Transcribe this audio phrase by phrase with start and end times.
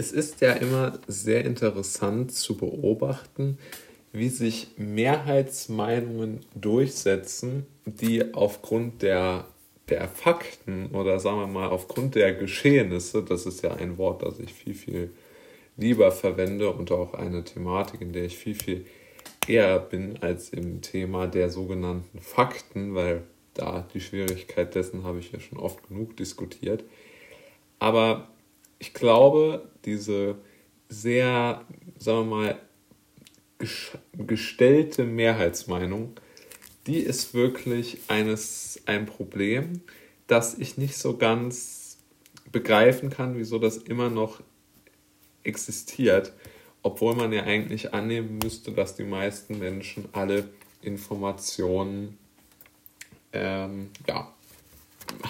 [0.00, 3.58] Es ist ja immer sehr interessant zu beobachten,
[4.14, 9.44] wie sich Mehrheitsmeinungen durchsetzen, die aufgrund der,
[9.90, 14.38] der Fakten oder sagen wir mal aufgrund der Geschehnisse, das ist ja ein Wort, das
[14.38, 15.10] ich viel, viel
[15.76, 18.86] lieber verwende und auch eine Thematik, in der ich viel, viel
[19.46, 25.30] eher bin als im Thema der sogenannten Fakten, weil da die Schwierigkeit dessen habe ich
[25.30, 26.84] ja schon oft genug diskutiert.
[27.78, 28.30] Aber
[28.80, 30.36] ich glaube, diese
[30.88, 31.64] sehr,
[31.98, 32.58] sagen wir mal,
[34.14, 36.14] gestellte Mehrheitsmeinung,
[36.86, 39.82] die ist wirklich eines, ein Problem,
[40.26, 41.98] das ich nicht so ganz
[42.50, 44.40] begreifen kann, wieso das immer noch
[45.44, 46.32] existiert,
[46.82, 50.48] obwohl man ja eigentlich annehmen müsste, dass die meisten Menschen alle
[50.80, 52.18] Informationen
[53.34, 54.32] ähm, ja,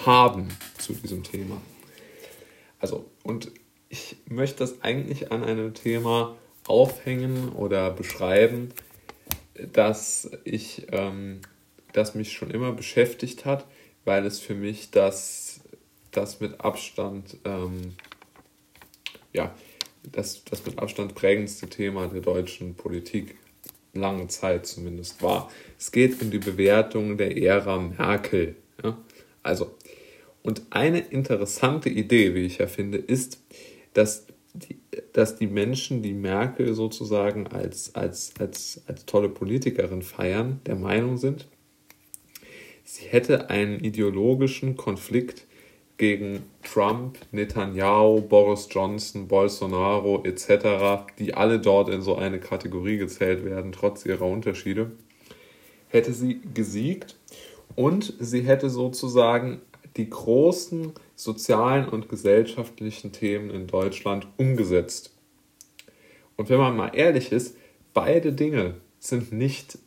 [0.05, 0.47] haben
[0.77, 1.61] zu diesem Thema.
[2.81, 3.51] Also, und
[3.89, 6.35] ich möchte das eigentlich an einem Thema
[6.67, 8.73] aufhängen oder beschreiben,
[9.73, 11.41] dass ich, ähm,
[11.93, 13.67] das mich schon immer beschäftigt hat,
[14.05, 15.61] weil es für mich das,
[16.11, 17.93] das mit Abstand, ähm,
[19.33, 19.53] ja,
[20.03, 23.35] das, das mit Abstand prägendste Thema der deutschen Politik
[23.93, 25.51] lange Zeit zumindest war.
[25.77, 28.55] Es geht um die Bewertung der Ära Merkel.
[28.83, 28.97] Ja?
[29.43, 29.75] Also,
[30.43, 33.43] und eine interessante Idee, wie ich ja finde, ist,
[33.93, 34.79] dass die,
[35.13, 41.17] dass die Menschen, die Merkel sozusagen als, als, als, als tolle Politikerin feiern, der Meinung
[41.17, 41.47] sind,
[42.83, 45.45] sie hätte einen ideologischen Konflikt
[45.97, 53.45] gegen Trump, Netanyahu, Boris Johnson, Bolsonaro etc., die alle dort in so eine Kategorie gezählt
[53.45, 54.91] werden, trotz ihrer Unterschiede,
[55.89, 57.17] hätte sie gesiegt
[57.75, 59.61] und sie hätte sozusagen
[59.97, 65.13] die großen sozialen und gesellschaftlichen Themen in Deutschland umgesetzt.
[66.37, 67.57] Und wenn man mal ehrlich ist,
[67.93, 69.77] beide Dinge sind nicht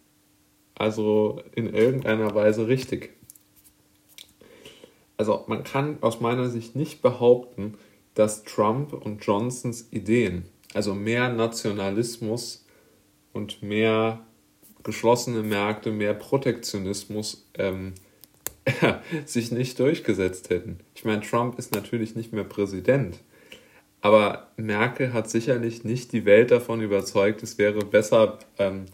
[0.74, 3.10] also in irgendeiner Weise richtig.
[5.16, 7.78] Also man kann aus meiner Sicht nicht behaupten,
[8.14, 12.66] dass Trump und Johnsons Ideen, also mehr Nationalismus
[13.32, 14.20] und mehr
[14.82, 17.94] geschlossene Märkte, mehr Protektionismus, ähm,
[19.26, 20.78] sich nicht durchgesetzt hätten.
[20.94, 23.18] Ich meine, Trump ist natürlich nicht mehr Präsident,
[24.00, 28.86] aber Merkel hat sicherlich nicht die Welt davon überzeugt, es wäre besser, ähm,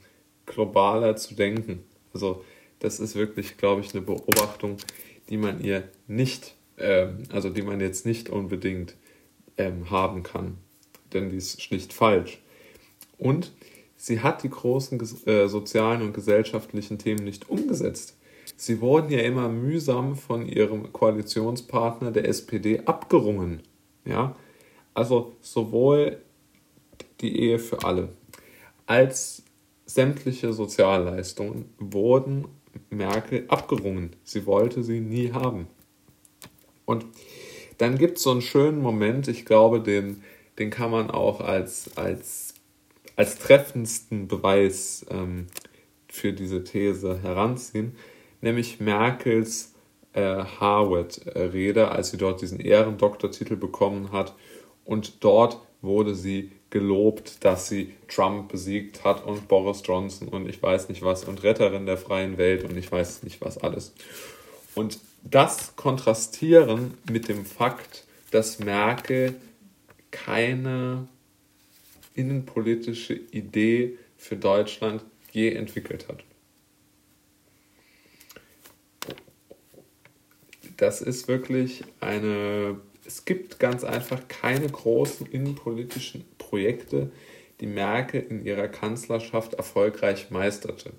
[0.46, 1.84] globaler zu denken.
[2.12, 2.44] Also
[2.80, 4.76] das ist wirklich, glaube ich, eine Beobachtung,
[5.28, 8.96] die man ihr nicht, ähm, also die man jetzt nicht unbedingt
[9.56, 10.58] ähm, haben kann,
[11.12, 12.38] denn die ist schlicht falsch.
[13.18, 13.52] Und
[13.96, 18.16] sie hat die großen äh, sozialen und gesellschaftlichen Themen nicht umgesetzt.
[18.60, 23.62] Sie wurden ja immer mühsam von ihrem Koalitionspartner der SPD abgerungen.
[24.04, 24.36] Ja?
[24.92, 26.18] Also sowohl
[27.22, 28.10] die Ehe für alle
[28.84, 29.44] als
[29.86, 32.48] sämtliche Sozialleistungen wurden
[32.90, 34.14] Merkel abgerungen.
[34.24, 35.66] Sie wollte sie nie haben.
[36.84, 37.06] Und
[37.78, 40.22] dann gibt es so einen schönen Moment, ich glaube, den,
[40.58, 42.52] den kann man auch als, als,
[43.16, 45.46] als treffendsten Beweis ähm,
[46.08, 47.96] für diese These heranziehen
[48.40, 49.74] nämlich Merkels
[50.12, 54.34] äh, Harvard-Rede, als sie dort diesen Ehrendoktortitel bekommen hat.
[54.84, 60.62] Und dort wurde sie gelobt, dass sie Trump besiegt hat und Boris Johnson und ich
[60.62, 63.92] weiß nicht was und Retterin der freien Welt und ich weiß nicht was alles.
[64.74, 69.34] Und das kontrastieren mit dem Fakt, dass Merkel
[70.10, 71.08] keine
[72.14, 75.02] innenpolitische Idee für Deutschland
[75.32, 76.24] je entwickelt hat.
[80.80, 87.10] Das ist wirklich eine, es gibt ganz einfach keine großen innenpolitischen Projekte,
[87.60, 90.94] die Merkel in ihrer Kanzlerschaft erfolgreich meisterte.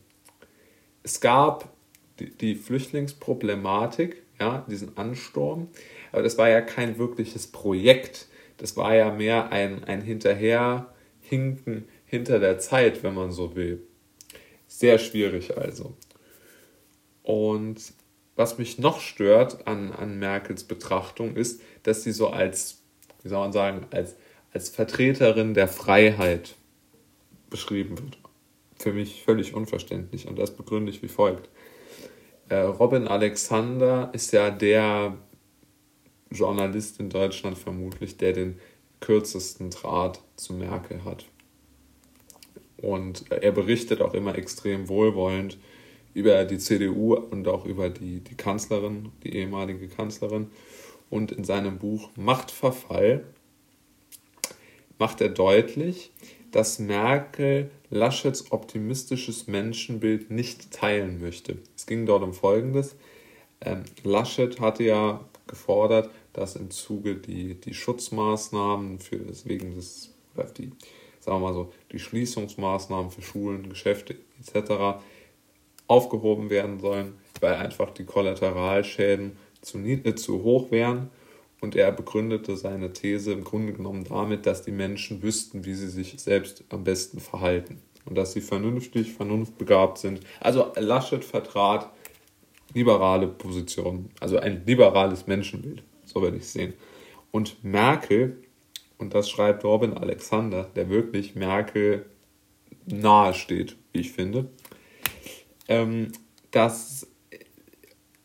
[1.01, 1.73] Es gab
[2.19, 5.69] die, die Flüchtlingsproblematik, ja, diesen Ansturm,
[6.11, 8.27] aber das war ja kein wirkliches Projekt.
[8.57, 13.81] Das war ja mehr ein, ein Hinterherhinken hinter der Zeit, wenn man so will.
[14.67, 15.95] Sehr schwierig also.
[17.23, 17.81] Und
[18.35, 22.81] was mich noch stört an, an Merkels Betrachtung ist, dass sie so als,
[23.23, 24.15] wie soll man sagen, als,
[24.53, 26.55] als Vertreterin der Freiheit
[27.49, 28.17] beschrieben wird.
[28.79, 31.49] Für mich völlig unverständlich und das begründe ich wie folgt.
[32.49, 35.17] Äh, Robin Alexander ist ja der
[36.31, 38.59] Journalist in Deutschland vermutlich, der den
[39.01, 41.25] kürzesten Draht zu Merkel hat.
[42.77, 45.57] Und er berichtet auch immer extrem wohlwollend
[46.13, 50.47] über die CDU und auch über die, die Kanzlerin, die ehemalige Kanzlerin.
[51.09, 53.23] Und in seinem Buch Machtverfall
[54.97, 56.11] macht er deutlich,
[56.51, 61.57] dass Merkel Laschets optimistisches Menschenbild nicht teilen möchte.
[61.75, 62.95] Es ging dort um Folgendes.
[63.59, 70.13] Ähm, Laschet hatte ja gefordert, dass im Zuge die, die Schutzmaßnahmen für wegen des,
[70.57, 70.71] die,
[71.19, 75.03] sagen wir mal so, die Schließungsmaßnahmen für Schulen, Geschäfte etc.
[75.91, 81.09] aufgehoben werden sollen, weil einfach die Kollateralschäden zu, äh, zu hoch wären.
[81.59, 85.89] Und er begründete seine These im Grunde genommen damit, dass die Menschen wüssten, wie sie
[85.89, 87.81] sich selbst am besten verhalten.
[88.05, 90.21] Und dass sie vernünftig, vernunftbegabt sind.
[90.39, 91.91] Also Laschet vertrat
[92.73, 96.73] liberale Positionen, also ein liberales Menschenbild, so werde ich es sehen.
[97.31, 98.37] Und Merkel,
[98.97, 102.05] und das schreibt Robin Alexander, der wirklich Merkel
[102.85, 104.49] nahe steht, wie ich finde,
[105.67, 106.11] ähm,
[106.51, 107.07] dass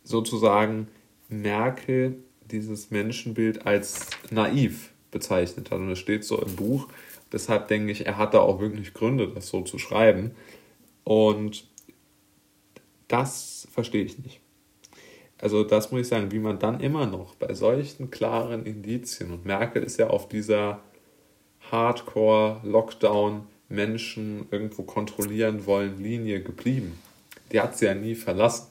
[0.03, 0.89] sozusagen
[1.29, 2.17] Merkel
[2.51, 5.79] dieses Menschenbild als naiv bezeichnet hat.
[5.79, 6.89] Und es steht so im Buch.
[7.33, 10.31] Deshalb denke ich, er hatte auch wirklich Gründe, das so zu schreiben.
[11.05, 11.67] Und
[13.09, 14.41] das verstehe ich nicht.
[15.39, 19.45] Also das muss ich sagen, wie man dann immer noch bei solchen klaren Indizien, und
[19.45, 20.81] Merkel ist ja auf dieser
[21.71, 26.99] Hardcore-Lockdown Menschen irgendwo kontrollieren wollen Linie geblieben.
[27.53, 28.69] Die hat sie ja nie verlassen.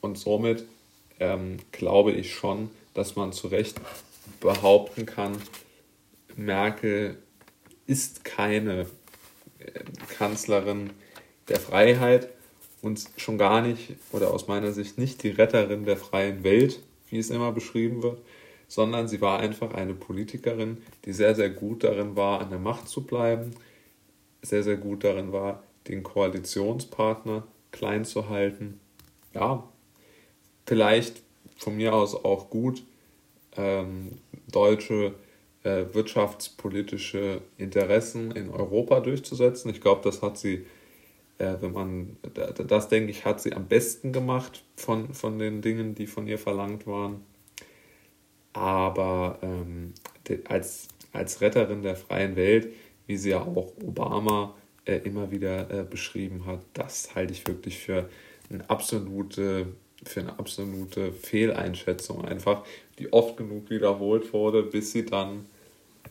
[0.00, 0.64] Und somit
[1.20, 3.80] ähm, glaube ich schon, dass man zu Recht
[4.40, 5.36] behaupten kann,
[6.36, 7.18] Merkel
[7.86, 8.86] ist keine
[9.58, 9.80] äh,
[10.16, 10.90] Kanzlerin
[11.48, 12.28] der Freiheit
[12.82, 16.80] und schon gar nicht, oder aus meiner Sicht nicht die Retterin der freien Welt,
[17.10, 18.20] wie es immer beschrieben wird,
[18.68, 22.88] sondern sie war einfach eine Politikerin, die sehr, sehr gut darin war, an der Macht
[22.88, 23.52] zu bleiben,
[24.42, 28.80] sehr, sehr gut darin war, den Koalitionspartner klein zu halten.
[29.34, 29.68] Ja,
[30.66, 31.22] vielleicht
[31.56, 32.82] von mir aus auch gut,
[33.56, 34.18] ähm,
[34.50, 35.14] deutsche
[35.64, 39.70] äh, wirtschaftspolitische Interessen in Europa durchzusetzen.
[39.70, 40.66] Ich glaube, das hat sie
[41.38, 42.16] äh, wenn man,
[42.66, 46.38] das denke ich, hat sie am besten gemacht von, von den Dingen, die von ihr
[46.38, 47.24] verlangt waren.
[48.52, 49.94] Aber ähm,
[50.48, 52.72] als, als Retterin der freien Welt,
[53.06, 54.56] wie sie ja auch Obama
[54.88, 58.08] äh, immer wieder äh, beschrieben hat, das halte ich wirklich für
[58.50, 59.66] eine absolute,
[60.02, 62.64] für eine absolute Fehleinschätzung einfach,
[62.98, 65.46] die oft genug wiederholt wurde, bis sie dann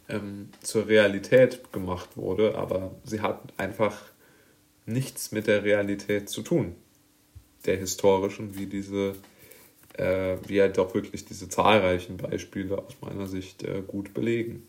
[0.10, 2.56] ähm, zur Realität gemacht wurde.
[2.56, 4.00] Aber sie hat einfach
[4.86, 6.76] nichts mit der Realität zu tun,
[7.66, 9.16] der historischen, wie diese,
[9.94, 14.68] äh, wie halt auch wirklich diese zahlreichen Beispiele aus meiner Sicht äh, gut belegen.